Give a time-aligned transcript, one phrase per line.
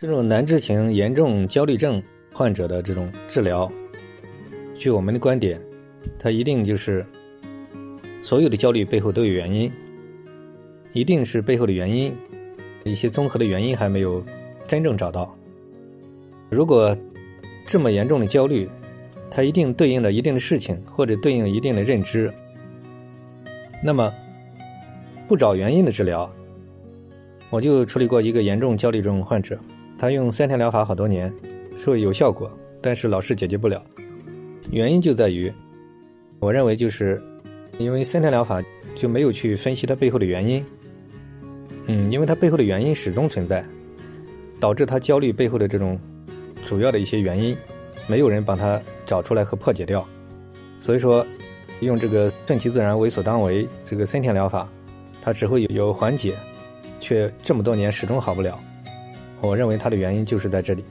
[0.00, 2.00] 这种难治型严重焦虑症
[2.32, 3.68] 患者的这种治疗，
[4.76, 5.60] 据我们的观点，
[6.20, 7.04] 它一定就是
[8.22, 9.68] 所有的焦虑背后都有原因，
[10.92, 12.16] 一定是背后的原因，
[12.84, 14.24] 一些综合的原因还没有
[14.68, 15.36] 真正找到。
[16.48, 16.96] 如果
[17.66, 18.70] 这么严重的焦虑，
[19.28, 22.32] 它一定对应着一定的事情，或者对应一定的认知，
[23.82, 24.14] 那么
[25.26, 26.32] 不找原因的治疗，
[27.50, 29.58] 我就处理过一个严重焦虑症患者。
[29.98, 31.32] 他用三天疗法好多年，
[31.76, 32.48] 说有效果，
[32.80, 33.84] 但是老是解决不了。
[34.70, 35.52] 原因就在于，
[36.38, 37.20] 我认为就是
[37.78, 38.62] 因为三天疗法
[38.94, 40.64] 就没有去分析它背后的原因。
[41.86, 43.64] 嗯，因为它背后的原因始终存在，
[44.60, 45.98] 导致他焦虑背后的这种
[46.64, 47.56] 主要的一些原因，
[48.06, 50.06] 没有人帮他找出来和破解掉。
[50.78, 51.26] 所以说，
[51.80, 54.70] 用这个顺其自然、为所当为这个三天疗法，
[55.20, 56.36] 它只会有缓解，
[57.00, 58.60] 却这么多年始终好不了。
[59.40, 60.84] 我认为它的原因就是在这里。